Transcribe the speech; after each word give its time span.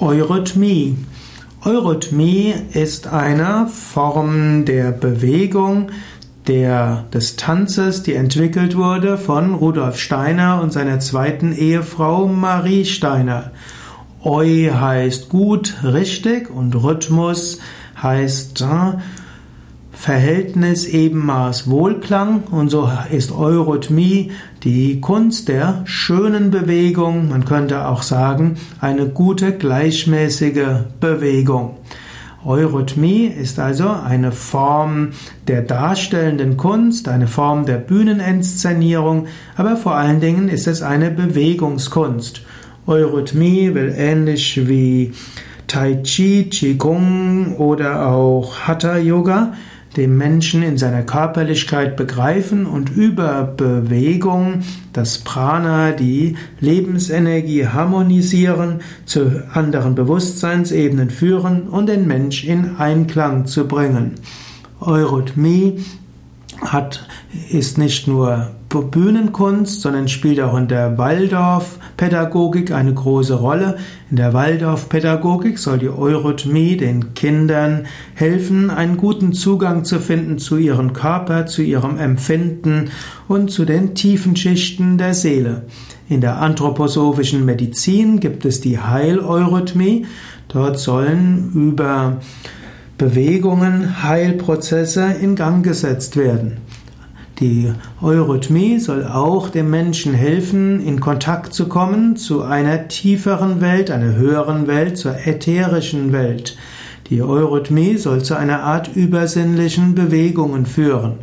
Eurythmie. 0.00 0.96
Eurythmie 1.64 2.54
ist 2.72 3.06
eine 3.06 3.68
Form 3.68 4.64
der 4.64 4.90
Bewegung, 4.90 5.90
der, 6.48 7.04
des 7.14 7.36
Tanzes, 7.36 8.02
die 8.02 8.14
entwickelt 8.14 8.76
wurde 8.76 9.16
von 9.16 9.54
Rudolf 9.54 9.98
Steiner 9.98 10.60
und 10.60 10.72
seiner 10.72 10.98
zweiten 11.00 11.52
Ehefrau 11.52 12.26
Marie 12.26 12.84
Steiner. 12.84 13.52
Eu 14.22 14.70
heißt 14.74 15.28
gut, 15.28 15.74
richtig 15.84 16.50
und 16.50 16.74
Rhythmus 16.74 17.60
heißt 18.02 18.62
äh, 18.62 18.98
Verhältnis, 19.94 20.86
Ebenmaß, 20.86 21.70
Wohlklang 21.70 22.42
und 22.50 22.68
so 22.68 22.90
ist 23.10 23.32
Eurythmie 23.32 24.32
die 24.62 25.00
Kunst 25.00 25.48
der 25.48 25.82
schönen 25.84 26.50
Bewegung, 26.50 27.28
man 27.28 27.44
könnte 27.44 27.86
auch 27.86 28.02
sagen, 28.02 28.56
eine 28.80 29.06
gute 29.08 29.52
gleichmäßige 29.52 30.84
Bewegung. 31.00 31.76
Eurythmie 32.44 33.26
ist 33.26 33.58
also 33.58 33.88
eine 33.88 34.30
Form 34.30 35.10
der 35.48 35.62
darstellenden 35.62 36.58
Kunst, 36.58 37.08
eine 37.08 37.26
Form 37.26 37.64
der 37.64 37.78
Bühneninszenierung, 37.78 39.26
aber 39.56 39.76
vor 39.76 39.94
allen 39.94 40.20
Dingen 40.20 40.48
ist 40.48 40.66
es 40.66 40.82
eine 40.82 41.10
Bewegungskunst. 41.10 42.42
Eurythmie 42.86 43.74
will 43.74 43.94
ähnlich 43.96 44.68
wie 44.68 45.12
Tai 45.66 46.02
Chi, 46.02 46.50
Qigong 46.50 47.56
oder 47.56 48.08
auch 48.08 48.58
Hatha 48.66 48.98
Yoga 48.98 49.54
dem 49.96 50.16
Menschen 50.16 50.62
in 50.62 50.78
seiner 50.78 51.02
Körperlichkeit 51.02 51.96
begreifen 51.96 52.66
und 52.66 52.90
über 52.90 53.44
Bewegung 53.44 54.62
das 54.92 55.18
Prana, 55.18 55.92
die 55.92 56.36
Lebensenergie 56.60 57.66
harmonisieren, 57.68 58.80
zu 59.06 59.42
anderen 59.52 59.94
Bewusstseinsebenen 59.94 61.10
führen 61.10 61.68
und 61.68 61.88
den 61.88 62.06
Mensch 62.06 62.44
in 62.44 62.76
Einklang 62.76 63.46
zu 63.46 63.66
bringen. 63.68 64.14
Eurythmie 64.80 65.80
hat, 66.60 67.06
ist 67.50 67.78
nicht 67.78 68.08
nur 68.08 68.50
Bühnenkunst, 68.82 69.80
sondern 69.80 70.08
spielt 70.08 70.40
auch 70.40 70.56
in 70.56 70.68
der 70.68 70.98
Waldorfpädagogik 70.98 72.72
eine 72.72 72.92
große 72.92 73.34
Rolle. 73.34 73.76
In 74.10 74.16
der 74.16 74.32
Waldorfpädagogik 74.32 75.58
soll 75.58 75.78
die 75.78 75.88
Eurythmie 75.88 76.76
den 76.76 77.14
Kindern 77.14 77.86
helfen, 78.14 78.70
einen 78.70 78.96
guten 78.96 79.32
Zugang 79.32 79.84
zu 79.84 80.00
finden 80.00 80.38
zu 80.38 80.56
ihrem 80.56 80.92
Körper, 80.92 81.46
zu 81.46 81.62
ihrem 81.62 81.98
Empfinden 81.98 82.90
und 83.28 83.50
zu 83.50 83.64
den 83.64 83.94
tiefen 83.94 84.36
Schichten 84.36 84.98
der 84.98 85.14
Seele. 85.14 85.62
In 86.08 86.20
der 86.20 86.40
anthroposophischen 86.40 87.44
Medizin 87.44 88.20
gibt 88.20 88.44
es 88.44 88.60
die 88.60 88.78
Heileurythmie. 88.78 90.06
Dort 90.48 90.78
sollen 90.78 91.50
über 91.54 92.18
Bewegungen 92.98 94.02
Heilprozesse 94.02 95.14
in 95.20 95.34
Gang 95.34 95.64
gesetzt 95.64 96.16
werden. 96.16 96.58
Die 97.40 97.72
Eurythmie 98.00 98.78
soll 98.78 99.04
auch 99.04 99.48
dem 99.48 99.68
Menschen 99.68 100.14
helfen, 100.14 100.80
in 100.80 101.00
Kontakt 101.00 101.52
zu 101.52 101.66
kommen 101.68 102.16
zu 102.16 102.42
einer 102.42 102.86
tieferen 102.86 103.60
Welt, 103.60 103.90
einer 103.90 104.14
höheren 104.14 104.68
Welt, 104.68 104.96
zur 104.96 105.16
ätherischen 105.26 106.12
Welt. 106.12 106.56
Die 107.10 107.20
Eurythmie 107.22 107.96
soll 107.96 108.22
zu 108.22 108.36
einer 108.36 108.62
Art 108.62 108.94
übersinnlichen 108.94 109.96
Bewegungen 109.96 110.64
führen. 110.64 111.14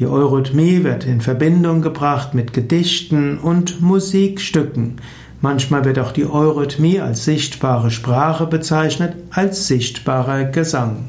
Die 0.00 0.06
Eurythmie 0.06 0.82
wird 0.82 1.06
in 1.06 1.20
Verbindung 1.20 1.82
gebracht 1.82 2.34
mit 2.34 2.52
Gedichten 2.52 3.38
und 3.38 3.80
Musikstücken. 3.80 4.96
Manchmal 5.40 5.84
wird 5.84 6.00
auch 6.00 6.10
die 6.10 6.26
Eurythmie 6.26 7.00
als 7.00 7.24
sichtbare 7.24 7.92
Sprache 7.92 8.46
bezeichnet, 8.46 9.14
als 9.30 9.68
sichtbarer 9.68 10.44
Gesang. 10.46 11.06